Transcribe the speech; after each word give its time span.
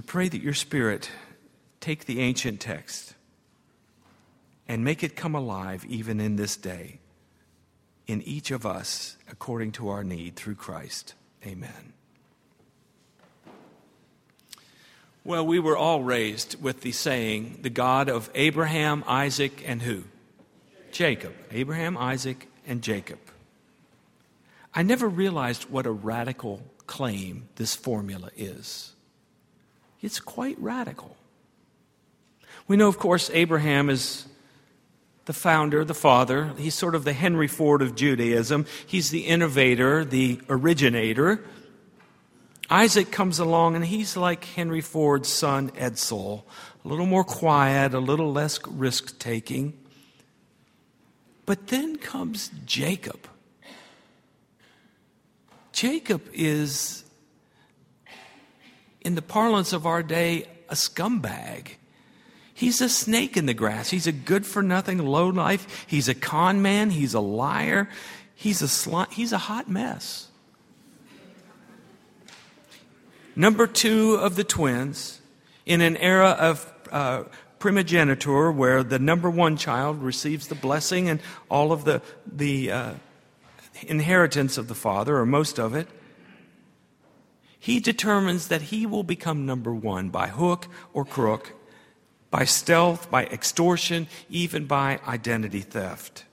We 0.00 0.06
pray 0.06 0.30
that 0.30 0.40
your 0.40 0.54
Spirit 0.54 1.10
take 1.78 2.06
the 2.06 2.20
ancient 2.20 2.58
text 2.58 3.12
and 4.66 4.82
make 4.82 5.04
it 5.04 5.14
come 5.14 5.34
alive 5.34 5.84
even 5.84 6.20
in 6.20 6.36
this 6.36 6.56
day 6.56 7.00
in 8.06 8.22
each 8.22 8.50
of 8.50 8.64
us 8.64 9.18
according 9.30 9.72
to 9.72 9.90
our 9.90 10.02
need 10.02 10.36
through 10.36 10.54
Christ. 10.54 11.12
Amen. 11.44 11.92
Well, 15.22 15.46
we 15.46 15.58
were 15.58 15.76
all 15.76 16.02
raised 16.02 16.62
with 16.62 16.80
the 16.80 16.92
saying, 16.92 17.58
the 17.60 17.68
God 17.68 18.08
of 18.08 18.30
Abraham, 18.34 19.04
Isaac, 19.06 19.62
and 19.66 19.82
who? 19.82 20.04
Jacob. 20.92 21.34
Abraham, 21.50 21.98
Isaac, 21.98 22.48
and 22.66 22.80
Jacob. 22.80 23.18
I 24.74 24.82
never 24.82 25.10
realized 25.10 25.68
what 25.68 25.84
a 25.84 25.92
radical 25.92 26.62
claim 26.86 27.50
this 27.56 27.74
formula 27.74 28.30
is. 28.34 28.94
It's 30.02 30.20
quite 30.20 30.58
radical. 30.58 31.16
We 32.66 32.76
know, 32.76 32.88
of 32.88 32.98
course, 32.98 33.30
Abraham 33.32 33.90
is 33.90 34.26
the 35.26 35.32
founder, 35.32 35.84
the 35.84 35.94
father. 35.94 36.52
He's 36.56 36.74
sort 36.74 36.94
of 36.94 37.04
the 37.04 37.12
Henry 37.12 37.48
Ford 37.48 37.82
of 37.82 37.94
Judaism. 37.94 38.66
He's 38.86 39.10
the 39.10 39.26
innovator, 39.26 40.04
the 40.04 40.40
originator. 40.48 41.44
Isaac 42.70 43.10
comes 43.10 43.38
along 43.38 43.74
and 43.74 43.84
he's 43.84 44.16
like 44.16 44.44
Henry 44.44 44.80
Ford's 44.80 45.28
son, 45.28 45.70
Edsel, 45.72 46.44
a 46.84 46.88
little 46.88 47.06
more 47.06 47.24
quiet, 47.24 47.94
a 47.94 47.98
little 47.98 48.32
less 48.32 48.60
risk 48.66 49.18
taking. 49.18 49.76
But 51.46 51.66
then 51.66 51.96
comes 51.96 52.50
Jacob. 52.64 53.26
Jacob 55.72 56.22
is, 56.32 57.04
in 59.10 59.16
the 59.16 59.22
parlance 59.22 59.72
of 59.72 59.86
our 59.86 60.04
day, 60.04 60.46
a 60.68 60.74
scumbag. 60.74 61.72
He's 62.54 62.80
a 62.80 62.88
snake 62.88 63.36
in 63.36 63.46
the 63.46 63.54
grass. 63.54 63.90
He's 63.90 64.06
a 64.06 64.12
good 64.12 64.46
for 64.46 64.62
nothing 64.62 64.98
low 64.98 65.28
life. 65.28 65.84
He's 65.88 66.08
a 66.08 66.14
con 66.14 66.62
man. 66.62 66.90
He's 66.90 67.12
a 67.12 67.18
liar. 67.18 67.88
He's 68.36 68.62
a 68.62 68.66
sli- 68.66 69.10
he's 69.10 69.32
a 69.32 69.38
hot 69.38 69.68
mess. 69.68 70.28
Number 73.34 73.66
two 73.66 74.14
of 74.14 74.36
the 74.36 74.44
twins, 74.44 75.20
in 75.66 75.80
an 75.80 75.96
era 75.96 76.36
of 76.38 76.72
uh, 76.92 77.24
primogeniture 77.58 78.52
where 78.52 78.84
the 78.84 79.00
number 79.00 79.28
one 79.28 79.56
child 79.56 80.04
receives 80.04 80.46
the 80.46 80.54
blessing 80.54 81.08
and 81.08 81.20
all 81.48 81.72
of 81.72 81.84
the, 81.84 82.00
the 82.30 82.70
uh, 82.70 82.92
inheritance 83.88 84.56
of 84.56 84.68
the 84.68 84.76
father, 84.76 85.16
or 85.16 85.26
most 85.26 85.58
of 85.58 85.74
it, 85.74 85.88
he 87.60 87.78
determines 87.78 88.48
that 88.48 88.62
he 88.62 88.86
will 88.86 89.04
become 89.04 89.44
number 89.44 89.72
one 89.72 90.08
by 90.08 90.28
hook 90.28 90.66
or 90.94 91.04
crook, 91.04 91.52
by 92.30 92.44
stealth, 92.44 93.10
by 93.10 93.26
extortion, 93.26 94.08
even 94.30 94.64
by 94.64 94.98
identity 95.06 95.60
theft. 95.60 96.24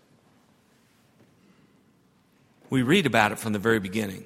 We 2.70 2.82
read 2.82 3.06
about 3.06 3.34
it 3.34 3.40
from 3.40 3.52
the 3.52 3.60
very 3.60 3.80
beginning. 3.80 4.26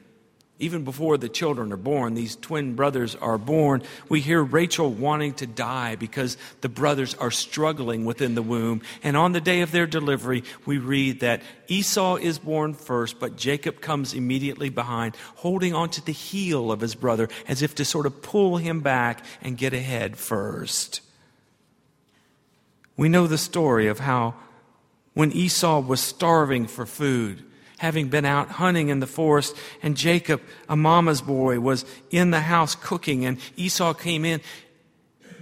Even 0.61 0.83
before 0.83 1.17
the 1.17 1.27
children 1.27 1.73
are 1.73 1.77
born, 1.77 2.13
these 2.13 2.35
twin 2.35 2.75
brothers 2.75 3.15
are 3.15 3.39
born. 3.39 3.81
We 4.09 4.21
hear 4.21 4.43
Rachel 4.43 4.91
wanting 4.91 5.33
to 5.35 5.47
die 5.47 5.95
because 5.95 6.37
the 6.61 6.69
brothers 6.69 7.15
are 7.15 7.31
struggling 7.31 8.05
within 8.05 8.35
the 8.35 8.43
womb. 8.43 8.83
And 9.01 9.17
on 9.17 9.31
the 9.31 9.41
day 9.41 9.61
of 9.61 9.71
their 9.71 9.87
delivery, 9.87 10.43
we 10.67 10.77
read 10.77 11.21
that 11.21 11.41
Esau 11.67 12.17
is 12.17 12.37
born 12.37 12.75
first, 12.75 13.19
but 13.19 13.37
Jacob 13.37 13.81
comes 13.81 14.13
immediately 14.13 14.69
behind, 14.69 15.15
holding 15.37 15.73
onto 15.73 15.99
the 15.99 16.11
heel 16.11 16.71
of 16.71 16.79
his 16.79 16.93
brother 16.93 17.27
as 17.47 17.63
if 17.63 17.73
to 17.75 17.83
sort 17.83 18.05
of 18.05 18.21
pull 18.21 18.57
him 18.57 18.81
back 18.81 19.25
and 19.41 19.57
get 19.57 19.73
ahead 19.73 20.15
first. 20.15 21.01
We 22.95 23.09
know 23.09 23.25
the 23.25 23.39
story 23.39 23.87
of 23.87 23.97
how 23.97 24.35
when 25.15 25.31
Esau 25.31 25.79
was 25.79 26.01
starving 26.01 26.67
for 26.67 26.85
food, 26.85 27.43
having 27.81 28.09
been 28.09 28.25
out 28.25 28.47
hunting 28.47 28.89
in 28.89 28.99
the 28.99 29.07
forest, 29.07 29.57
and 29.81 29.97
Jacob, 29.97 30.39
a 30.69 30.75
mama's 30.75 31.19
boy, 31.19 31.59
was 31.59 31.83
in 32.11 32.29
the 32.29 32.39
house 32.39 32.75
cooking, 32.75 33.25
and 33.25 33.39
Esau 33.57 33.95
came 33.95 34.23
in, 34.23 34.39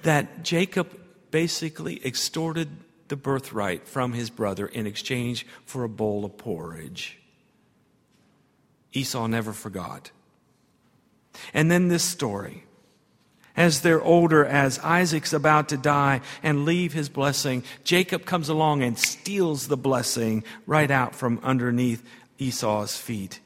that 0.04 0.42
Jacob 0.42 0.88
basically 1.32 2.00
extorted 2.06 2.70
the 3.10 3.18
birthright 3.18 3.90
from 3.90 4.14
his 4.14 4.30
brother 4.30 4.66
in 4.66 4.88
exchange 4.88 5.46
for 5.66 5.84
a 5.84 5.90
bowl 5.90 6.24
of 6.24 6.38
porridge. 6.38 7.18
Esau 8.94 9.28
never 9.28 9.52
forgot. 9.52 10.12
And 11.54 11.70
then 11.70 11.90
this 11.90 12.06
story. 12.06 12.64
As 13.58 13.82
they're 13.82 14.02
older, 14.02 14.46
as 14.46 14.80
Isaac's 14.80 15.34
about 15.34 15.68
to 15.70 15.78
die 15.78 16.22
and 16.42 16.64
leave 16.64 16.94
his 16.94 17.10
blessing, 17.10 17.66
Jacob 17.84 18.24
comes 18.24 18.48
along 18.48 18.82
and 18.82 18.98
steals 18.98 19.68
the 19.68 19.76
blessing 19.76 20.46
right 20.66 20.90
out 20.90 21.14
from 21.14 21.42
underneath 21.44 22.02
Esau's 22.40 22.98
feet. 22.98 23.40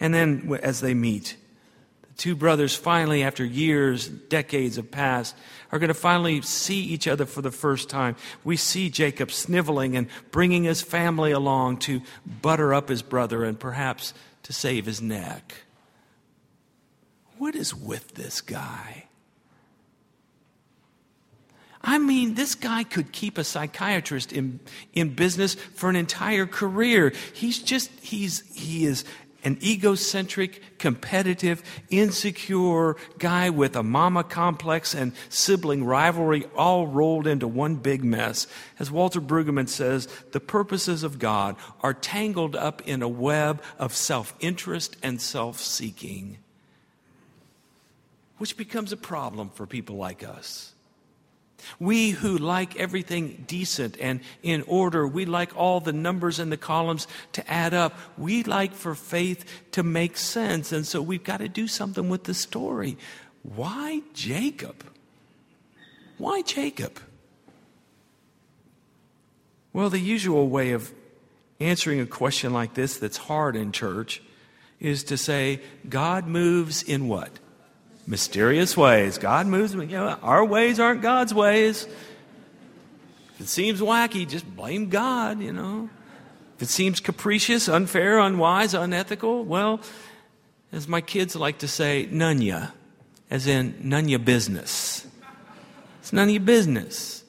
And 0.00 0.14
then 0.14 0.58
as 0.62 0.80
they 0.80 0.94
meet, 0.94 1.36
the 2.02 2.14
two 2.16 2.36
brothers 2.36 2.74
finally, 2.74 3.22
after 3.22 3.44
years, 3.44 4.08
decades 4.08 4.76
have 4.76 4.90
passed, 4.90 5.36
are 5.72 5.78
going 5.78 5.88
to 5.88 5.94
finally 5.94 6.40
see 6.42 6.80
each 6.80 7.08
other 7.08 7.26
for 7.26 7.42
the 7.42 7.50
first 7.50 7.90
time. 7.90 8.16
We 8.44 8.56
see 8.56 8.88
Jacob 8.88 9.30
sniveling 9.30 9.96
and 9.96 10.06
bringing 10.30 10.64
his 10.64 10.80
family 10.80 11.32
along 11.32 11.78
to 11.78 12.00
butter 12.40 12.72
up 12.72 12.88
his 12.88 13.02
brother 13.02 13.44
and 13.44 13.58
perhaps 13.58 14.14
to 14.44 14.52
save 14.52 14.86
his 14.86 15.02
neck. 15.02 15.54
What 17.36 17.54
is 17.54 17.74
with 17.74 18.14
this 18.14 18.40
guy? 18.40 19.07
I 21.88 21.96
mean, 21.96 22.34
this 22.34 22.54
guy 22.54 22.84
could 22.84 23.12
keep 23.12 23.38
a 23.38 23.44
psychiatrist 23.44 24.30
in, 24.30 24.60
in 24.92 25.14
business 25.14 25.54
for 25.54 25.88
an 25.88 25.96
entire 25.96 26.44
career. 26.44 27.14
He's 27.32 27.58
just, 27.60 27.90
he's, 28.02 28.42
he 28.54 28.84
is 28.84 29.06
an 29.42 29.56
egocentric, 29.62 30.76
competitive, 30.78 31.62
insecure 31.88 32.96
guy 33.18 33.48
with 33.48 33.74
a 33.74 33.82
mama 33.82 34.22
complex 34.22 34.94
and 34.94 35.14
sibling 35.30 35.82
rivalry 35.82 36.44
all 36.54 36.86
rolled 36.86 37.26
into 37.26 37.48
one 37.48 37.76
big 37.76 38.04
mess. 38.04 38.46
As 38.78 38.90
Walter 38.90 39.22
Brueggemann 39.22 39.70
says, 39.70 40.08
the 40.32 40.40
purposes 40.40 41.02
of 41.02 41.18
God 41.18 41.56
are 41.80 41.94
tangled 41.94 42.54
up 42.54 42.86
in 42.86 43.00
a 43.00 43.08
web 43.08 43.62
of 43.78 43.94
self 43.94 44.34
interest 44.40 44.98
and 45.02 45.22
self 45.22 45.58
seeking, 45.58 46.36
which 48.36 48.58
becomes 48.58 48.92
a 48.92 48.96
problem 48.98 49.48
for 49.48 49.66
people 49.66 49.96
like 49.96 50.22
us. 50.22 50.74
We 51.78 52.10
who 52.10 52.38
like 52.38 52.76
everything 52.76 53.44
decent 53.46 53.96
and 54.00 54.20
in 54.42 54.62
order, 54.66 55.06
we 55.06 55.24
like 55.24 55.56
all 55.56 55.80
the 55.80 55.92
numbers 55.92 56.38
and 56.38 56.50
the 56.50 56.56
columns 56.56 57.06
to 57.32 57.50
add 57.50 57.74
up. 57.74 57.94
We 58.16 58.42
like 58.44 58.72
for 58.72 58.94
faith 58.94 59.44
to 59.72 59.82
make 59.82 60.16
sense. 60.16 60.72
And 60.72 60.86
so 60.86 61.02
we've 61.02 61.24
got 61.24 61.38
to 61.38 61.48
do 61.48 61.68
something 61.68 62.08
with 62.08 62.24
the 62.24 62.34
story. 62.34 62.96
Why 63.42 64.02
Jacob? 64.14 64.84
Why 66.18 66.42
Jacob? 66.42 67.00
Well, 69.72 69.90
the 69.90 70.00
usual 70.00 70.48
way 70.48 70.72
of 70.72 70.92
answering 71.60 72.00
a 72.00 72.06
question 72.06 72.52
like 72.52 72.74
this 72.74 72.96
that's 72.96 73.16
hard 73.16 73.56
in 73.56 73.72
church 73.72 74.22
is 74.80 75.04
to 75.04 75.16
say, 75.16 75.60
God 75.88 76.26
moves 76.26 76.82
in 76.82 77.08
what? 77.08 77.38
Mysterious 78.08 78.76
ways. 78.76 79.18
God 79.18 79.46
moves, 79.46 79.74
you 79.74 79.86
know, 79.86 80.18
our 80.22 80.44
ways 80.44 80.80
aren't 80.80 81.02
God's 81.02 81.32
ways. 81.34 81.86
If 83.34 83.42
it 83.42 83.48
seems 83.48 83.80
wacky, 83.80 84.26
just 84.26 84.44
blame 84.56 84.88
God, 84.88 85.40
you 85.40 85.52
know. 85.52 85.90
If 86.56 86.62
it 86.62 86.68
seems 86.68 86.98
capricious, 86.98 87.68
unfair, 87.68 88.18
unwise, 88.18 88.74
unethical, 88.74 89.44
well, 89.44 89.80
as 90.72 90.88
my 90.88 91.00
kids 91.00 91.36
like 91.36 91.58
to 91.58 91.68
say, 91.68 92.08
none 92.10 92.42
ya, 92.42 92.68
as 93.30 93.46
in 93.46 93.76
none 93.82 94.08
ya 94.08 94.18
business. 94.18 95.06
It's 96.00 96.12
none 96.12 96.28
of 96.28 96.32
your 96.32 96.40
business. 96.40 97.22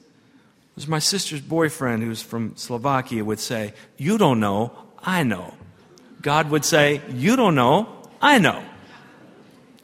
As 0.76 0.88
my 0.88 1.00
sister's 1.00 1.42
boyfriend, 1.42 2.02
who's 2.02 2.22
from 2.22 2.56
Slovakia, 2.56 3.22
would 3.22 3.38
say, 3.38 3.74
You 3.98 4.16
don't 4.16 4.40
know, 4.40 4.72
I 4.98 5.22
know. 5.22 5.52
God 6.22 6.50
would 6.50 6.64
say, 6.64 7.02
You 7.10 7.36
don't 7.36 7.54
know, 7.54 8.08
I 8.22 8.38
know. 8.38 8.64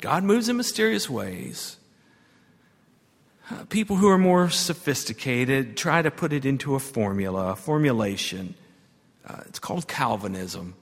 God 0.01 0.25
moves 0.25 0.49
in 0.49 0.57
mysterious 0.57 1.09
ways. 1.09 1.77
Uh, 3.51 3.65
people 3.67 3.97
who 3.97 4.09
are 4.09 4.19
more 4.19 4.51
sophisticated 4.51 5.77
try 5.77 6.03
to 6.03 6.11
put 6.11 6.33
it 6.33 6.45
into 6.45 6.75
a 6.75 6.81
formula, 6.81 7.53
a 7.53 7.57
formulation. 7.57 8.55
Uh, 9.25 9.43
it's 9.47 9.61
called 9.61 9.87
Calvinism, 9.87 10.75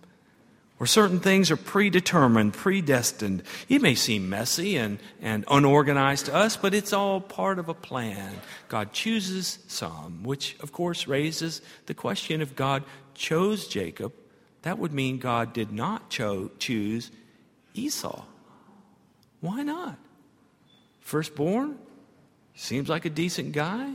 where 0.78 0.86
certain 0.86 1.20
things 1.20 1.50
are 1.50 1.56
predetermined, 1.56 2.54
predestined. 2.54 3.42
It 3.68 3.82
may 3.82 3.94
seem 3.94 4.30
messy 4.30 4.76
and, 4.76 4.98
and 5.20 5.44
unorganized 5.48 6.26
to 6.26 6.34
us, 6.34 6.56
but 6.56 6.72
it's 6.72 6.94
all 6.94 7.20
part 7.20 7.58
of 7.58 7.68
a 7.68 7.74
plan. 7.74 8.32
God 8.68 8.92
chooses 8.92 9.58
some, 9.68 10.22
which 10.22 10.56
of 10.60 10.72
course 10.72 11.06
raises 11.06 11.60
the 11.84 11.94
question 11.94 12.40
if 12.40 12.56
God 12.56 12.82
chose 13.14 13.68
Jacob, 13.68 14.12
that 14.62 14.78
would 14.78 14.92
mean 14.92 15.18
God 15.18 15.52
did 15.52 15.70
not 15.70 16.08
cho- 16.08 16.50
choose 16.58 17.10
Esau. 17.74 18.24
Why 19.44 19.62
not? 19.62 19.98
Firstborn? 21.00 21.76
Seems 22.54 22.88
like 22.88 23.04
a 23.04 23.10
decent 23.10 23.52
guy. 23.52 23.92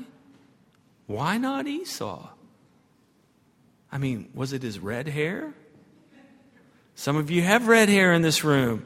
Why 1.08 1.40
not 1.40 1.66
Esau? 1.66 2.30
I 3.92 3.98
mean, 3.98 4.30
was 4.36 4.54
it 4.54 4.62
his 4.62 4.78
red 4.78 5.08
hair? 5.08 5.56
Some 6.94 7.16
of 7.16 7.32
you 7.32 7.42
have 7.42 7.68
red 7.68 7.90
hair 7.90 8.14
in 8.14 8.22
this 8.22 8.44
room. 8.44 8.86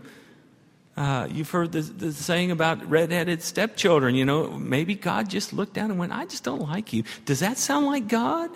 Uh, 0.96 1.28
you've 1.30 1.50
heard 1.50 1.74
the, 1.74 1.82
the 1.82 2.14
saying 2.14 2.50
about 2.50 2.90
redheaded 2.90 3.42
stepchildren. 3.42 4.16
You 4.16 4.24
know, 4.24 4.50
maybe 4.52 4.96
God 4.96 5.30
just 5.30 5.52
looked 5.52 5.74
down 5.74 5.92
and 5.92 6.00
went, 6.00 6.14
I 6.14 6.24
just 6.24 6.46
don't 6.46 6.62
like 6.62 6.94
you. 6.94 7.04
Does 7.26 7.42
that 7.42 7.58
sound 7.58 7.88
like 7.88 8.08
God? 8.08 8.50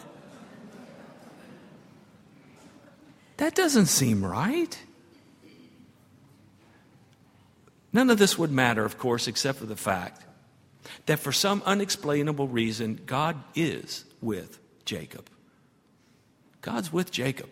That 3.36 3.54
doesn't 3.54 3.88
seem 3.88 4.24
right. 4.24 4.80
None 7.98 8.12
of 8.12 8.20
this 8.20 8.38
would 8.38 8.52
matter, 8.52 8.86
of 8.86 9.00
course, 9.00 9.28
except 9.28 9.58
for 9.58 9.66
the 9.66 9.76
fact 9.76 10.24
that 11.08 11.18
for 11.18 11.32
some 11.32 11.64
unexplainable 11.66 12.48
reason, 12.48 13.00
God 13.08 13.44
is 13.56 14.06
with 14.22 14.60
Jacob. 14.86 15.28
God's 16.62 16.94
with 16.94 17.10
Jacob. 17.10 17.50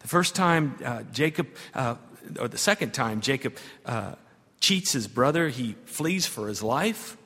The 0.00 0.08
first 0.08 0.34
time 0.34 0.76
uh, 0.84 1.04
Jacob, 1.12 1.46
uh, 1.74 1.94
or 2.40 2.48
the 2.48 2.58
second 2.58 2.92
time 2.92 3.20
Jacob 3.20 3.56
uh, 3.86 4.16
cheats 4.58 4.90
his 4.90 5.06
brother, 5.06 5.48
he 5.48 5.76
flees 5.84 6.26
for 6.26 6.48
his 6.48 6.60
life. 6.60 7.16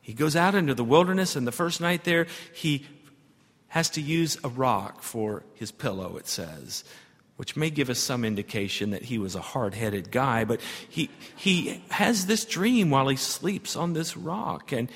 He 0.00 0.12
goes 0.12 0.36
out 0.36 0.54
into 0.54 0.74
the 0.74 0.84
wilderness, 0.84 1.34
and 1.34 1.44
the 1.44 1.50
first 1.50 1.80
night 1.80 2.04
there, 2.04 2.28
he 2.54 2.86
has 3.66 3.90
to 3.90 4.00
use 4.00 4.38
a 4.44 4.48
rock 4.48 5.02
for 5.02 5.42
his 5.54 5.72
pillow, 5.72 6.18
it 6.18 6.28
says, 6.28 6.84
which 7.38 7.56
may 7.56 7.70
give 7.70 7.88
us 7.88 8.00
some 8.00 8.24
indication 8.24 8.90
that 8.90 9.04
he 9.04 9.16
was 9.16 9.36
a 9.36 9.40
hard 9.40 9.72
headed 9.72 10.10
guy. 10.10 10.44
But 10.44 10.60
he, 10.88 11.08
he 11.36 11.80
has 11.88 12.26
this 12.26 12.44
dream 12.44 12.90
while 12.90 13.06
he 13.06 13.16
sleeps 13.16 13.76
on 13.76 13.92
this 13.92 14.16
rock, 14.16 14.72
and 14.72 14.90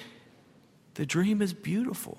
the 0.95 1.07
dream 1.07 1.41
is 1.41 1.53
beautiful. 1.53 2.19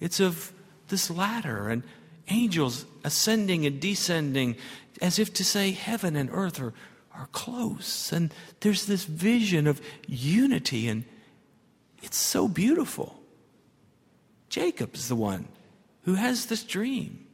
It's 0.00 0.20
of 0.20 0.52
this 0.88 1.10
ladder 1.10 1.70
and 1.70 1.82
angels 2.28 2.84
ascending 3.04 3.64
and 3.64 3.80
descending 3.80 4.54
as 5.00 5.18
if 5.18 5.32
to 5.34 5.44
say 5.44 5.70
heaven 5.70 6.14
and 6.14 6.28
earth 6.30 6.60
are, 6.60 6.74
are 7.14 7.28
close. 7.32 8.12
And 8.12 8.34
there's 8.60 8.84
this 8.84 9.04
vision 9.04 9.66
of 9.66 9.80
unity, 10.06 10.88
and 10.88 11.06
it's 12.02 12.18
so 12.18 12.48
beautiful. 12.48 13.18
Jacob's 14.50 15.08
the 15.08 15.16
one 15.16 15.48
who 16.02 16.16
has 16.16 16.46
this 16.46 16.64
dream. 16.64 17.25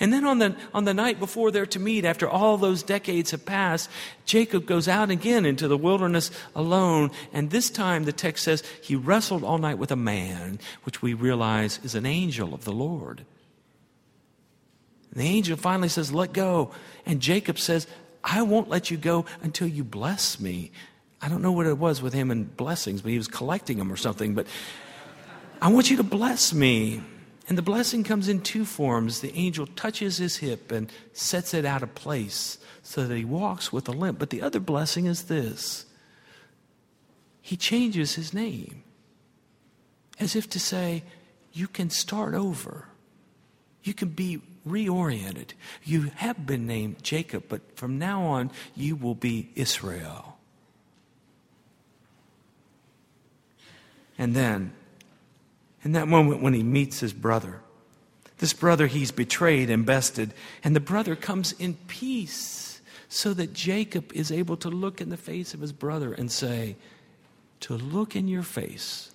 And 0.00 0.12
then 0.12 0.24
on 0.24 0.38
the, 0.38 0.56
on 0.72 0.84
the 0.84 0.94
night 0.94 1.18
before 1.18 1.50
they're 1.50 1.66
to 1.66 1.78
meet, 1.78 2.04
after 2.04 2.28
all 2.28 2.56
those 2.56 2.82
decades 2.82 3.30
have 3.30 3.44
passed, 3.44 3.90
Jacob 4.24 4.66
goes 4.66 4.88
out 4.88 5.10
again 5.10 5.44
into 5.44 5.68
the 5.68 5.76
wilderness 5.76 6.30
alone. 6.54 7.10
And 7.32 7.50
this 7.50 7.70
time 7.70 8.04
the 8.04 8.12
text 8.12 8.44
says 8.44 8.62
he 8.82 8.96
wrestled 8.96 9.44
all 9.44 9.58
night 9.58 9.78
with 9.78 9.90
a 9.90 9.96
man, 9.96 10.58
which 10.84 11.02
we 11.02 11.14
realize 11.14 11.80
is 11.82 11.94
an 11.94 12.06
angel 12.06 12.54
of 12.54 12.64
the 12.64 12.72
Lord. 12.72 13.24
And 15.12 15.22
the 15.22 15.28
angel 15.28 15.56
finally 15.56 15.88
says, 15.88 16.12
Let 16.12 16.32
go. 16.32 16.72
And 17.06 17.20
Jacob 17.20 17.58
says, 17.58 17.86
I 18.22 18.42
won't 18.42 18.68
let 18.68 18.90
you 18.90 18.96
go 18.96 19.26
until 19.42 19.68
you 19.68 19.84
bless 19.84 20.40
me. 20.40 20.72
I 21.20 21.28
don't 21.28 21.42
know 21.42 21.52
what 21.52 21.66
it 21.66 21.78
was 21.78 22.02
with 22.02 22.12
him 22.12 22.30
and 22.30 22.54
blessings, 22.56 23.00
but 23.00 23.10
he 23.10 23.18
was 23.18 23.28
collecting 23.28 23.78
them 23.78 23.92
or 23.92 23.96
something. 23.96 24.34
But 24.34 24.46
I 25.60 25.68
want 25.68 25.90
you 25.90 25.96
to 25.98 26.02
bless 26.02 26.52
me. 26.52 27.02
And 27.46 27.58
the 27.58 27.62
blessing 27.62 28.04
comes 28.04 28.28
in 28.28 28.40
two 28.40 28.64
forms. 28.64 29.20
The 29.20 29.34
angel 29.34 29.66
touches 29.66 30.16
his 30.16 30.38
hip 30.38 30.72
and 30.72 30.90
sets 31.12 31.52
it 31.52 31.64
out 31.64 31.82
of 31.82 31.94
place 31.94 32.58
so 32.82 33.06
that 33.06 33.16
he 33.16 33.24
walks 33.24 33.72
with 33.72 33.88
a 33.88 33.92
limp. 33.92 34.18
But 34.18 34.30
the 34.30 34.42
other 34.42 34.60
blessing 34.60 35.06
is 35.06 35.24
this 35.24 35.86
he 37.42 37.56
changes 37.56 38.14
his 38.14 38.32
name 38.32 38.82
as 40.18 40.34
if 40.34 40.48
to 40.50 40.58
say, 40.58 41.04
You 41.52 41.68
can 41.68 41.90
start 41.90 42.34
over. 42.34 42.88
You 43.82 43.92
can 43.92 44.08
be 44.08 44.40
reoriented. 44.66 45.50
You 45.82 46.10
have 46.16 46.46
been 46.46 46.66
named 46.66 47.02
Jacob, 47.02 47.44
but 47.50 47.76
from 47.76 47.98
now 47.98 48.22
on, 48.22 48.50
you 48.74 48.96
will 48.96 49.14
be 49.14 49.50
Israel. 49.54 50.38
And 54.16 54.34
then 54.34 54.72
in 55.84 55.92
that 55.92 56.08
moment 56.08 56.42
when 56.42 56.54
he 56.54 56.62
meets 56.62 57.00
his 57.00 57.12
brother. 57.12 57.60
This 58.38 58.52
brother 58.52 58.86
he's 58.86 59.12
betrayed 59.12 59.70
and 59.70 59.86
bested, 59.86 60.34
and 60.64 60.74
the 60.74 60.80
brother 60.80 61.14
comes 61.14 61.52
in 61.52 61.74
peace 61.86 62.80
so 63.08 63.32
that 63.34 63.52
Jacob 63.52 64.12
is 64.12 64.32
able 64.32 64.56
to 64.56 64.68
look 64.68 65.00
in 65.00 65.10
the 65.10 65.16
face 65.16 65.54
of 65.54 65.60
his 65.60 65.72
brother 65.72 66.12
and 66.12 66.32
say, 66.32 66.76
To 67.60 67.74
look 67.74 68.16
in 68.16 68.26
your 68.26 68.42
face 68.42 69.12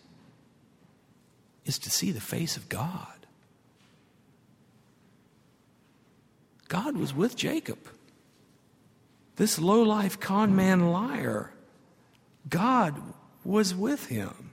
is 1.65 1.77
to 1.79 1.89
see 1.89 2.11
the 2.11 2.21
face 2.21 2.55
of 2.55 2.69
God. 2.69 3.07
God 6.69 6.95
was 6.95 7.13
with 7.13 7.35
Jacob. 7.35 7.79
This 9.35 9.59
low 9.59 9.81
life 9.81 10.19
con 10.19 10.55
man 10.55 10.91
liar, 10.91 11.51
God 12.47 13.01
was 13.43 13.73
with 13.75 14.07
him. 14.07 14.48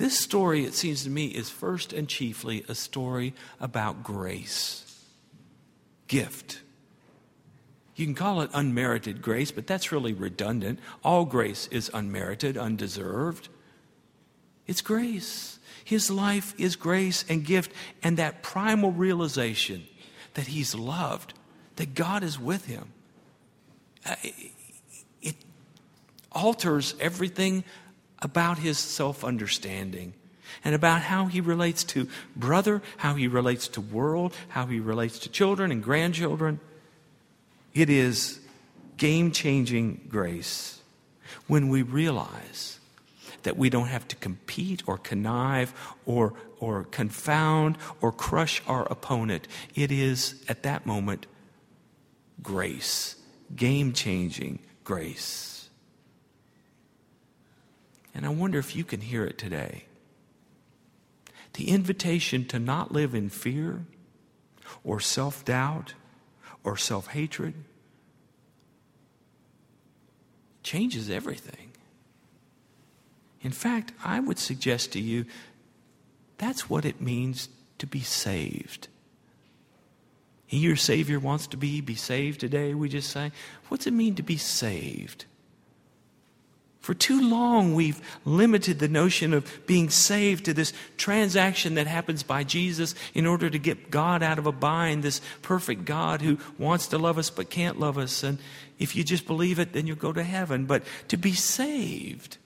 This 0.00 0.18
story, 0.18 0.64
it 0.64 0.72
seems 0.72 1.04
to 1.04 1.10
me, 1.10 1.26
is 1.26 1.50
first 1.50 1.92
and 1.92 2.08
chiefly 2.08 2.64
a 2.68 2.74
story 2.74 3.34
about 3.60 4.02
grace, 4.02 4.98
gift. 6.08 6.62
You 7.96 8.06
can 8.06 8.14
call 8.14 8.40
it 8.40 8.48
unmerited 8.54 9.20
grace, 9.20 9.50
but 9.50 9.66
that's 9.66 9.92
really 9.92 10.14
redundant. 10.14 10.78
All 11.04 11.26
grace 11.26 11.68
is 11.70 11.90
unmerited, 11.92 12.56
undeserved. 12.56 13.50
It's 14.66 14.80
grace. 14.80 15.58
His 15.84 16.10
life 16.10 16.54
is 16.56 16.76
grace 16.76 17.22
and 17.28 17.44
gift, 17.44 17.70
and 18.02 18.16
that 18.16 18.42
primal 18.42 18.92
realization 18.92 19.86
that 20.32 20.46
he's 20.46 20.74
loved, 20.74 21.34
that 21.76 21.94
God 21.94 22.22
is 22.22 22.40
with 22.40 22.64
him. 22.64 22.94
Uh, 24.06 24.14
it 25.20 25.36
alters 26.32 26.94
everything 27.00 27.64
about 28.22 28.58
his 28.58 28.78
self 28.78 29.24
understanding 29.24 30.14
and 30.64 30.74
about 30.74 31.02
how 31.02 31.26
he 31.26 31.40
relates 31.40 31.84
to 31.84 32.08
brother, 32.36 32.82
how 32.98 33.14
he 33.14 33.28
relates 33.28 33.68
to 33.68 33.80
world, 33.80 34.34
how 34.48 34.66
he 34.66 34.80
relates 34.80 35.18
to 35.20 35.28
children 35.28 35.70
and 35.70 35.82
grandchildren. 35.82 36.60
It 37.72 37.88
is 37.88 38.40
game 38.96 39.32
changing 39.32 40.06
grace 40.08 40.80
when 41.46 41.68
we 41.68 41.82
realize 41.82 42.78
that 43.42 43.56
we 43.56 43.70
don't 43.70 43.86
have 43.86 44.06
to 44.08 44.16
compete 44.16 44.82
or 44.86 44.98
connive 44.98 45.72
or, 46.04 46.34
or 46.58 46.84
confound 46.84 47.78
or 48.00 48.12
crush 48.12 48.62
our 48.66 48.84
opponent. 48.92 49.48
It 49.74 49.90
is, 49.90 50.44
at 50.48 50.62
that 50.64 50.84
moment, 50.84 51.26
grace, 52.42 53.16
game 53.54 53.92
changing 53.92 54.58
grace. 54.84 55.49
And 58.14 58.26
I 58.26 58.28
wonder 58.30 58.58
if 58.58 58.74
you 58.74 58.84
can 58.84 59.00
hear 59.00 59.24
it 59.24 59.38
today. 59.38 59.84
The 61.54 61.68
invitation 61.68 62.44
to 62.46 62.58
not 62.58 62.92
live 62.92 63.14
in 63.14 63.28
fear 63.28 63.84
or 64.84 65.00
self 65.00 65.44
doubt 65.44 65.94
or 66.64 66.76
self 66.76 67.08
hatred 67.08 67.54
changes 70.62 71.10
everything. 71.10 71.72
In 73.42 73.52
fact, 73.52 73.92
I 74.04 74.20
would 74.20 74.38
suggest 74.38 74.92
to 74.92 75.00
you 75.00 75.24
that's 76.38 76.70
what 76.70 76.84
it 76.84 77.00
means 77.00 77.48
to 77.78 77.86
be 77.86 78.00
saved. 78.00 78.88
He, 80.46 80.58
your 80.58 80.76
Savior, 80.76 81.18
wants 81.20 81.46
to 81.48 81.56
be, 81.56 81.80
be 81.80 81.94
saved 81.94 82.40
today, 82.40 82.74
we 82.74 82.88
just 82.88 83.10
say. 83.10 83.30
What's 83.68 83.86
it 83.86 83.92
mean 83.92 84.14
to 84.16 84.22
be 84.22 84.36
saved? 84.36 85.26
For 86.80 86.94
too 86.94 87.28
long, 87.28 87.74
we've 87.74 88.00
limited 88.24 88.78
the 88.78 88.88
notion 88.88 89.34
of 89.34 89.66
being 89.66 89.90
saved 89.90 90.46
to 90.46 90.54
this 90.54 90.72
transaction 90.96 91.74
that 91.74 91.86
happens 91.86 92.22
by 92.22 92.42
Jesus 92.42 92.94
in 93.12 93.26
order 93.26 93.50
to 93.50 93.58
get 93.58 93.90
God 93.90 94.22
out 94.22 94.38
of 94.38 94.46
a 94.46 94.52
bind, 94.52 95.02
this 95.02 95.20
perfect 95.42 95.84
God 95.84 96.22
who 96.22 96.38
wants 96.58 96.88
to 96.88 96.98
love 96.98 97.18
us 97.18 97.28
but 97.28 97.50
can't 97.50 97.78
love 97.78 97.98
us. 97.98 98.22
And 98.22 98.38
if 98.78 98.96
you 98.96 99.04
just 99.04 99.26
believe 99.26 99.58
it, 99.58 99.74
then 99.74 99.86
you'll 99.86 99.96
go 99.96 100.12
to 100.12 100.22
heaven. 100.22 100.64
But 100.64 100.82
to 101.08 101.18
be 101.18 101.32
saved 101.34 102.38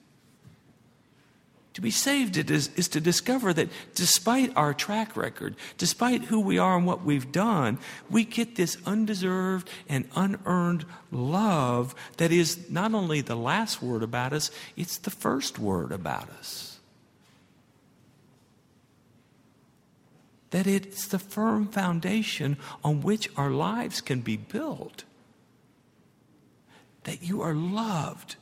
to 1.75 1.81
be 1.81 1.91
saved 1.91 2.37
is, 2.37 2.69
is 2.77 2.87
to 2.87 3.01
discover 3.01 3.53
that 3.53 3.67
despite 3.95 4.55
our 4.55 4.73
track 4.73 5.17
record, 5.17 5.55
despite 5.77 6.23
who 6.23 6.39
we 6.39 6.57
are 6.57 6.77
and 6.77 6.87
what 6.87 7.03
we've 7.03 7.33
done, 7.33 7.77
we 8.09 8.23
get 8.23 8.55
this 8.55 8.77
undeserved 8.85 9.69
and 9.89 10.07
unearned 10.15 10.85
love 11.11 11.93
that 12.15 12.31
is 12.31 12.69
not 12.69 12.93
only 12.93 13.19
the 13.19 13.35
last 13.35 13.81
word 13.81 14.03
about 14.03 14.31
us, 14.31 14.51
it's 14.77 14.97
the 14.97 15.11
first 15.11 15.59
word 15.59 15.91
about 15.91 16.29
us. 16.29 16.79
That 20.51 20.67
it's 20.67 21.09
the 21.09 21.19
firm 21.19 21.67
foundation 21.67 22.55
on 22.85 23.01
which 23.01 23.29
our 23.35 23.51
lives 23.51 23.99
can 23.99 24.21
be 24.21 24.37
built. 24.37 25.03
That 27.03 27.21
you 27.21 27.41
are 27.41 27.53
loved 27.53 28.37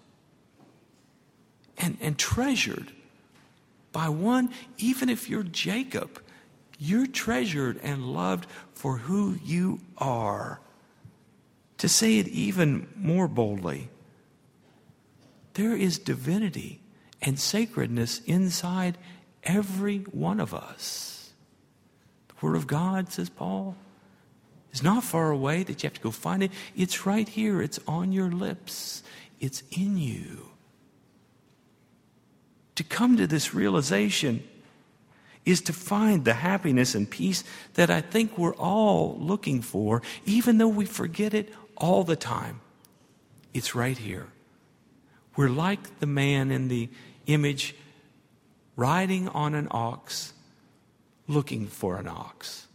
and, 1.79 1.97
and 1.99 2.15
treasured 2.15 2.91
by 3.93 4.09
one, 4.09 4.51
even 4.77 5.07
if 5.07 5.29
you're 5.29 5.43
Jacob, 5.43 6.21
you're 6.77 7.07
treasured 7.07 7.79
and 7.81 8.13
loved 8.13 8.47
for 8.73 8.97
who 8.97 9.37
you 9.45 9.79
are. 9.97 10.59
To 11.77 11.87
say 11.87 12.17
it 12.17 12.27
even 12.27 12.87
more 12.95 13.27
boldly, 13.27 13.89
there 15.53 15.75
is 15.75 15.99
divinity 15.99 16.81
and 17.21 17.39
sacredness 17.39 18.19
inside 18.25 18.97
every 19.43 19.99
one 19.99 20.39
of 20.39 20.53
us. 20.53 21.33
The 22.29 22.45
Word 22.45 22.55
of 22.55 22.67
God, 22.67 23.11
says 23.11 23.29
Paul, 23.29 23.75
is 24.71 24.81
not 24.81 25.03
far 25.03 25.29
away 25.29 25.63
that 25.63 25.83
you 25.83 25.87
have 25.87 25.93
to 25.93 26.01
go 26.01 26.11
find 26.11 26.41
it. 26.41 26.51
It's 26.75 27.05
right 27.05 27.27
here, 27.27 27.61
it's 27.61 27.79
on 27.87 28.11
your 28.11 28.31
lips, 28.31 29.03
it's 29.39 29.61
in 29.71 29.97
you 29.97 30.52
to 32.75 32.83
come 32.83 33.17
to 33.17 33.27
this 33.27 33.53
realization 33.53 34.43
is 35.45 35.61
to 35.61 35.73
find 35.73 36.25
the 36.25 36.33
happiness 36.33 36.95
and 36.95 37.09
peace 37.09 37.43
that 37.73 37.89
I 37.89 38.01
think 38.01 38.37
we're 38.37 38.55
all 38.55 39.17
looking 39.19 39.61
for, 39.61 40.01
even 40.25 40.57
though 40.57 40.67
we 40.67 40.85
forget 40.85 41.33
it 41.33 41.53
all 41.75 42.03
the 42.03 42.15
time. 42.15 42.61
It's 43.53 43.75
right 43.75 43.97
here. 43.97 44.27
We're 45.35 45.49
like 45.49 45.99
the 45.99 46.05
man 46.05 46.51
in 46.51 46.67
the 46.67 46.89
image 47.25 47.75
riding 48.75 49.27
on 49.29 49.53
an 49.53 49.67
ox, 49.71 50.33
looking 51.27 51.67
for 51.67 51.97
an 51.97 52.07
ox. 52.07 52.67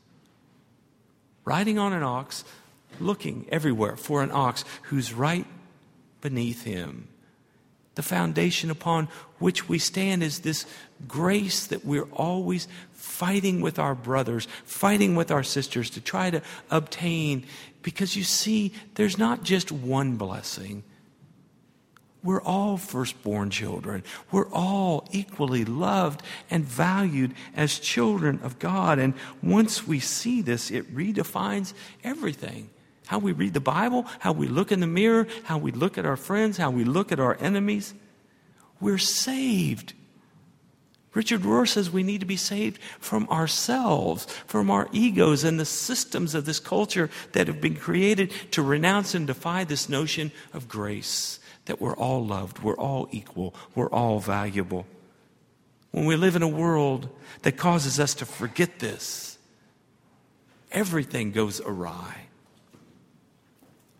Riding 1.44 1.78
on 1.78 1.92
an 1.92 2.02
ox, 2.02 2.44
looking 3.00 3.46
everywhere 3.50 3.96
for 3.96 4.22
an 4.22 4.30
ox 4.30 4.64
who's 4.84 5.12
right 5.12 5.46
beneath 6.20 6.64
him. 6.64 7.08
The 7.98 8.02
foundation 8.04 8.70
upon 8.70 9.08
which 9.40 9.68
we 9.68 9.80
stand 9.80 10.22
is 10.22 10.38
this 10.38 10.66
grace 11.08 11.66
that 11.66 11.84
we're 11.84 12.06
always 12.12 12.68
fighting 12.92 13.60
with 13.60 13.80
our 13.80 13.96
brothers, 13.96 14.46
fighting 14.64 15.16
with 15.16 15.32
our 15.32 15.42
sisters 15.42 15.90
to 15.90 16.00
try 16.00 16.30
to 16.30 16.40
obtain. 16.70 17.44
Because 17.82 18.14
you 18.14 18.22
see, 18.22 18.72
there's 18.94 19.18
not 19.18 19.42
just 19.42 19.72
one 19.72 20.14
blessing. 20.14 20.84
We're 22.22 22.40
all 22.40 22.76
firstborn 22.76 23.50
children. 23.50 24.04
We're 24.30 24.52
all 24.52 25.08
equally 25.10 25.64
loved 25.64 26.22
and 26.48 26.64
valued 26.64 27.34
as 27.56 27.80
children 27.80 28.38
of 28.44 28.60
God. 28.60 29.00
And 29.00 29.14
once 29.42 29.88
we 29.88 29.98
see 29.98 30.40
this, 30.40 30.70
it 30.70 30.94
redefines 30.94 31.72
everything 32.04 32.70
how 33.08 33.18
we 33.18 33.32
read 33.32 33.54
the 33.54 33.60
Bible, 33.60 34.04
how 34.18 34.32
we 34.32 34.46
look 34.46 34.70
in 34.70 34.80
the 34.80 34.86
mirror, 34.86 35.26
how 35.44 35.56
we 35.56 35.72
look 35.72 35.96
at 35.96 36.04
our 36.04 36.16
friends, 36.16 36.58
how 36.58 36.70
we 36.70 36.84
look 36.84 37.10
at 37.10 37.18
our 37.18 37.38
enemies. 37.40 37.94
We're 38.80 38.98
saved. 38.98 39.94
Richard 41.14 41.40
Rohr 41.40 41.66
says 41.66 41.90
we 41.90 42.02
need 42.02 42.20
to 42.20 42.26
be 42.26 42.36
saved 42.36 42.78
from 43.00 43.26
ourselves, 43.30 44.26
from 44.46 44.70
our 44.70 44.90
egos 44.92 45.42
and 45.42 45.58
the 45.58 45.64
systems 45.64 46.34
of 46.34 46.44
this 46.44 46.60
culture 46.60 47.08
that 47.32 47.46
have 47.46 47.62
been 47.62 47.76
created 47.76 48.30
to 48.50 48.60
renounce 48.60 49.14
and 49.14 49.26
defy 49.26 49.64
this 49.64 49.88
notion 49.88 50.30
of 50.52 50.68
grace 50.68 51.40
that 51.64 51.80
we're 51.80 51.96
all 51.96 52.22
loved, 52.22 52.58
we're 52.58 52.76
all 52.76 53.08
equal, 53.10 53.54
we're 53.74 53.88
all 53.88 54.20
valuable. 54.20 54.84
When 55.92 56.04
we 56.04 56.16
live 56.16 56.36
in 56.36 56.42
a 56.42 56.46
world 56.46 57.08
that 57.40 57.56
causes 57.56 57.98
us 57.98 58.12
to 58.16 58.26
forget 58.26 58.80
this, 58.80 59.38
everything 60.70 61.32
goes 61.32 61.58
awry. 61.62 62.27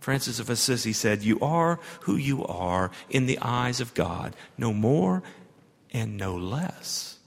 Francis 0.01 0.39
of 0.39 0.49
Assisi 0.49 0.93
said, 0.93 1.23
You 1.23 1.39
are 1.41 1.81
who 2.03 2.17
you 2.17 2.45
are 2.47 2.91
in 3.11 3.27
the 3.27 3.39
eyes 3.41 3.81
of 3.81 3.95
God, 3.95 4.35
no 4.57 4.73
more 4.73 5.23
and 5.93 6.17
no 6.17 6.37
less. 6.37 7.19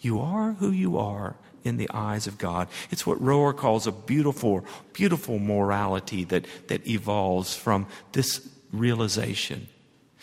You 0.00 0.20
are 0.20 0.52
who 0.52 0.70
you 0.70 0.98
are 0.98 1.36
in 1.64 1.78
the 1.78 1.90
eyes 1.92 2.26
of 2.26 2.36
God. 2.36 2.68
It's 2.90 3.06
what 3.06 3.22
Rohr 3.22 3.56
calls 3.56 3.86
a 3.86 3.92
beautiful, 3.92 4.64
beautiful 4.92 5.38
morality 5.38 6.24
that, 6.24 6.46
that 6.68 6.86
evolves 6.86 7.56
from 7.56 7.86
this 8.12 8.46
realization. 8.70 9.68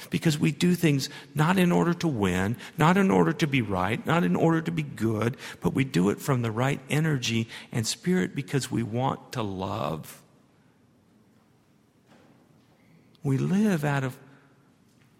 Because 0.09 0.37
we 0.37 0.51
do 0.51 0.75
things 0.75 1.09
not 1.35 1.57
in 1.57 1.71
order 1.71 1.93
to 1.95 2.07
win, 2.07 2.57
not 2.77 2.97
in 2.97 3.11
order 3.11 3.33
to 3.33 3.47
be 3.47 3.61
right, 3.61 4.03
not 4.05 4.23
in 4.23 4.35
order 4.35 4.61
to 4.61 4.71
be 4.71 4.83
good, 4.83 5.37
but 5.61 5.73
we 5.73 5.83
do 5.83 6.09
it 6.09 6.19
from 6.19 6.41
the 6.41 6.51
right 6.51 6.79
energy 6.89 7.47
and 7.71 7.85
spirit 7.85 8.35
because 8.35 8.71
we 8.71 8.83
want 8.83 9.31
to 9.33 9.43
love. 9.43 10.21
We 13.23 13.37
live 13.37 13.83
out 13.83 14.03
of 14.03 14.17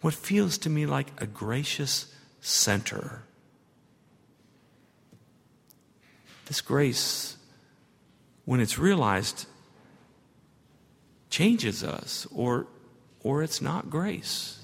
what 0.02 0.14
feels 0.14 0.58
to 0.60 0.70
me 0.70 0.86
like 0.86 1.10
a 1.22 1.28
gracious 1.28 2.14
center. 2.40 3.24
This 6.46 6.62
grace, 6.62 7.38
when 8.46 8.60
it's 8.60 8.78
realized, 8.78 9.46
changes 11.30 11.84
us, 11.84 12.28
or, 12.34 12.68
or 13.22 13.44
it's 13.44 13.62
not 13.62 13.90
grace. 13.90 14.60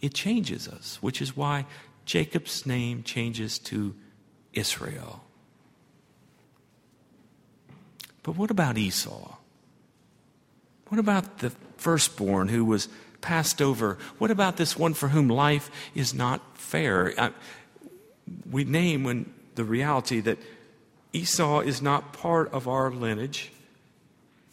It 0.00 0.12
changes 0.12 0.66
us, 0.66 0.98
which 1.00 1.22
is 1.22 1.36
why 1.36 1.66
Jacob's 2.04 2.66
name 2.66 3.02
changes 3.02 3.58
to 3.60 3.94
Israel. 4.52 5.22
But 8.22 8.36
what 8.36 8.50
about 8.50 8.76
Esau? 8.76 9.36
What 10.94 11.00
about 11.00 11.38
the 11.38 11.50
firstborn 11.76 12.46
who 12.46 12.64
was 12.64 12.88
passed 13.20 13.60
over? 13.60 13.98
What 14.18 14.30
about 14.30 14.58
this 14.58 14.78
one 14.78 14.94
for 14.94 15.08
whom 15.08 15.26
life 15.26 15.68
is 15.92 16.14
not 16.14 16.56
fair? 16.56 17.12
I, 17.18 17.32
we 18.48 18.62
name 18.62 19.02
when 19.02 19.34
the 19.56 19.64
reality 19.64 20.20
that 20.20 20.38
Esau 21.12 21.62
is 21.62 21.82
not 21.82 22.12
part 22.12 22.52
of 22.52 22.68
our 22.68 22.92
lineage, 22.92 23.50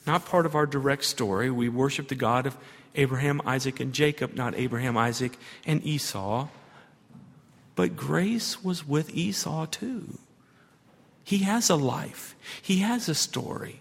not 0.07 0.25
part 0.25 0.47
of 0.47 0.55
our 0.55 0.65
direct 0.65 1.05
story. 1.05 1.51
We 1.51 1.69
worship 1.69 2.07
the 2.07 2.15
God 2.15 2.47
of 2.47 2.57
Abraham, 2.95 3.39
Isaac, 3.45 3.79
and 3.79 3.93
Jacob, 3.93 4.33
not 4.33 4.55
Abraham, 4.55 4.97
Isaac, 4.97 5.37
and 5.67 5.85
Esau. 5.85 6.47
But 7.75 7.95
grace 7.95 8.63
was 8.63 8.87
with 8.87 9.13
Esau 9.13 9.67
too. 9.67 10.17
He 11.23 11.43
has 11.43 11.69
a 11.69 11.75
life, 11.75 12.35
he 12.59 12.79
has 12.79 13.07
a 13.07 13.13
story. 13.13 13.80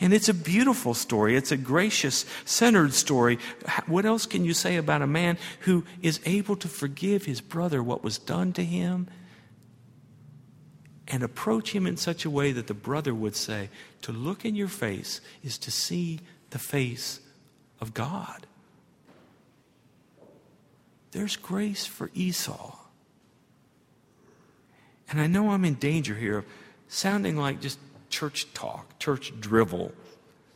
And 0.00 0.12
it's 0.12 0.28
a 0.28 0.34
beautiful 0.34 0.94
story. 0.94 1.36
It's 1.36 1.52
a 1.52 1.56
gracious, 1.56 2.26
centered 2.44 2.92
story. 2.92 3.38
What 3.86 4.04
else 4.04 4.26
can 4.26 4.44
you 4.44 4.52
say 4.52 4.76
about 4.76 5.02
a 5.02 5.06
man 5.06 5.38
who 5.60 5.84
is 6.02 6.20
able 6.26 6.56
to 6.56 6.68
forgive 6.68 7.24
his 7.24 7.40
brother 7.40 7.82
what 7.82 8.04
was 8.04 8.18
done 8.18 8.52
to 8.54 8.64
him 8.64 9.08
and 11.08 11.22
approach 11.22 11.72
him 11.72 11.86
in 11.86 11.96
such 11.96 12.24
a 12.24 12.30
way 12.30 12.52
that 12.52 12.66
the 12.66 12.74
brother 12.74 13.14
would 13.14 13.36
say, 13.36 13.70
To 14.02 14.12
look 14.12 14.44
in 14.44 14.54
your 14.54 14.68
face 14.68 15.20
is 15.42 15.56
to 15.58 15.70
see 15.70 16.20
the 16.50 16.58
face 16.58 17.20
of 17.80 17.94
God. 17.94 18.46
There's 21.12 21.36
grace 21.36 21.86
for 21.86 22.10
Esau. 22.14 22.76
And 25.08 25.20
I 25.20 25.26
know 25.26 25.50
I'm 25.50 25.64
in 25.64 25.74
danger 25.74 26.14
here 26.14 26.38
of 26.38 26.46
sounding 26.88 27.36
like 27.36 27.60
just 27.60 27.78
church 28.16 28.46
talk, 28.54 28.98
church 28.98 29.30
drivel. 29.40 29.92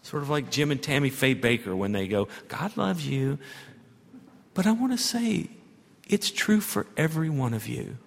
Sort 0.01 0.23
of 0.23 0.31
like 0.31 0.51
Jim 0.51 0.71
and 0.71 0.83
Tammy 0.83 1.11
Faye 1.11 1.35
Bakker 1.35 1.77
when 1.77 1.93
they 1.93 2.09
go, 2.09 2.27
God 2.49 2.75
loves 2.79 3.07
you. 3.07 3.39
But 4.55 4.67
I 4.67 4.73
want 4.73 4.93
to 4.93 4.99
say, 4.99 5.51
it's 6.09 6.31
true 6.31 6.63
for 6.63 6.87
every 6.97 7.29
one 7.29 7.53
of 7.53 7.69
you. 7.69 7.99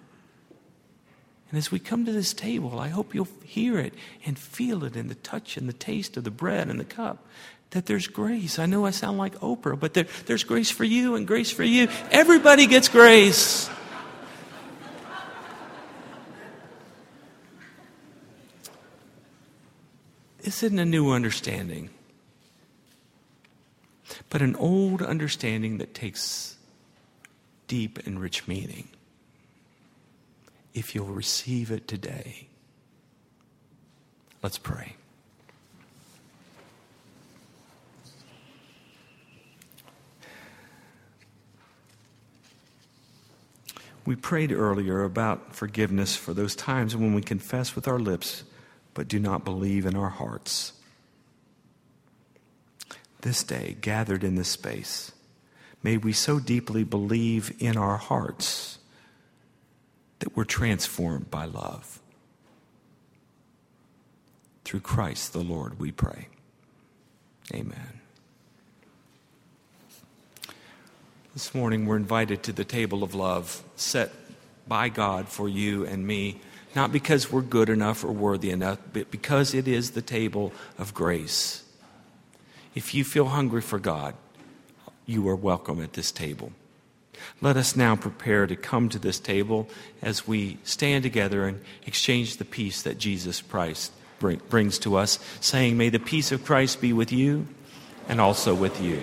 And 1.50 1.58
as 1.58 1.70
we 1.70 1.78
come 1.78 2.04
to 2.04 2.10
this 2.10 2.34
table, 2.34 2.80
I 2.80 2.88
hope 2.88 3.14
you'll 3.14 3.28
hear 3.44 3.78
it 3.78 3.94
and 4.26 4.36
feel 4.36 4.82
it 4.82 4.96
in 4.96 5.06
the 5.06 5.14
touch 5.14 5.56
and 5.56 5.68
the 5.68 5.72
taste 5.72 6.16
of 6.16 6.24
the 6.24 6.32
bread 6.32 6.68
and 6.68 6.80
the 6.80 6.84
cup. 6.84 7.24
That 7.70 7.86
there's 7.86 8.08
grace. 8.08 8.58
I 8.58 8.66
know 8.66 8.84
I 8.84 8.90
sound 8.90 9.18
like 9.18 9.36
Oprah, 9.36 9.78
but 9.78 9.94
there, 9.94 10.06
there's 10.26 10.42
grace 10.42 10.70
for 10.70 10.84
you 10.84 11.14
and 11.14 11.28
grace 11.28 11.52
for 11.52 11.62
you. 11.62 11.86
Everybody 12.10 12.66
gets 12.66 12.88
grace. 12.88 13.70
This 20.44 20.62
isn't 20.62 20.78
a 20.78 20.84
new 20.84 21.10
understanding, 21.10 21.88
but 24.28 24.42
an 24.42 24.54
old 24.56 25.00
understanding 25.00 25.78
that 25.78 25.94
takes 25.94 26.58
deep 27.66 28.06
and 28.06 28.20
rich 28.20 28.46
meaning. 28.46 28.88
If 30.74 30.94
you'll 30.94 31.06
receive 31.06 31.70
it 31.70 31.88
today, 31.88 32.48
let's 34.42 34.58
pray. 34.58 34.96
We 44.04 44.14
prayed 44.14 44.52
earlier 44.52 45.04
about 45.04 45.56
forgiveness 45.56 46.14
for 46.14 46.34
those 46.34 46.54
times 46.54 46.94
when 46.94 47.14
we 47.14 47.22
confess 47.22 47.74
with 47.74 47.88
our 47.88 47.98
lips 47.98 48.44
but 48.94 49.08
do 49.08 49.18
not 49.18 49.44
believe 49.44 49.84
in 49.84 49.96
our 49.96 50.08
hearts. 50.08 50.72
This 53.20 53.42
day, 53.42 53.76
gathered 53.80 54.24
in 54.24 54.36
this 54.36 54.48
space, 54.48 55.12
may 55.82 55.96
we 55.96 56.12
so 56.12 56.38
deeply 56.38 56.84
believe 56.84 57.54
in 57.58 57.76
our 57.76 57.96
hearts 57.96 58.78
that 60.20 60.36
we're 60.36 60.44
transformed 60.44 61.30
by 61.30 61.44
love. 61.44 62.00
Through 64.64 64.80
Christ 64.80 65.32
the 65.32 65.40
Lord, 65.40 65.78
we 65.78 65.90
pray. 65.90 66.28
Amen. 67.52 68.00
This 71.34 71.54
morning, 71.54 71.84
we're 71.84 71.96
invited 71.96 72.44
to 72.44 72.52
the 72.52 72.64
table 72.64 73.02
of 73.02 73.14
love 73.14 73.62
set 73.76 74.12
by 74.68 74.88
God 74.88 75.28
for 75.28 75.48
you 75.48 75.84
and 75.84 76.06
me, 76.06 76.40
not 76.74 76.92
because 76.92 77.30
we're 77.30 77.42
good 77.42 77.68
enough 77.68 78.04
or 78.04 78.12
worthy 78.12 78.50
enough, 78.50 78.78
but 78.92 79.10
because 79.10 79.54
it 79.54 79.68
is 79.68 79.92
the 79.92 80.02
table 80.02 80.52
of 80.78 80.94
grace. 80.94 81.64
If 82.74 82.94
you 82.94 83.04
feel 83.04 83.26
hungry 83.26 83.62
for 83.62 83.78
God, 83.78 84.14
you 85.06 85.28
are 85.28 85.36
welcome 85.36 85.82
at 85.82 85.92
this 85.92 86.10
table. 86.10 86.52
Let 87.40 87.56
us 87.56 87.76
now 87.76 87.96
prepare 87.96 88.46
to 88.46 88.56
come 88.56 88.88
to 88.88 88.98
this 88.98 89.18
table 89.18 89.68
as 90.02 90.26
we 90.26 90.58
stand 90.64 91.04
together 91.04 91.46
and 91.46 91.60
exchange 91.86 92.36
the 92.36 92.44
peace 92.44 92.82
that 92.82 92.98
Jesus 92.98 93.40
Christ 93.40 93.92
brings 94.18 94.78
to 94.80 94.96
us, 94.96 95.18
saying, 95.40 95.76
May 95.76 95.90
the 95.90 95.98
peace 95.98 96.32
of 96.32 96.44
Christ 96.44 96.80
be 96.80 96.92
with 96.92 97.12
you 97.12 97.46
and 98.08 98.20
also 98.20 98.54
with 98.54 98.80
you. 98.80 99.02